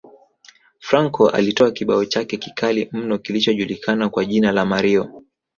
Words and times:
Franco 0.79 1.29
alitoa 1.29 1.71
kibao 1.71 2.05
chake 2.05 2.37
kikali 2.37 2.89
mno 2.91 3.17
kilichojulikana 3.17 4.09
kwa 4.09 4.25
jina 4.25 4.51
la 4.51 4.65
Mario 4.65 5.23